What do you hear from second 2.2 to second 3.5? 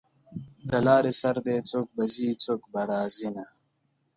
څوک به راځینه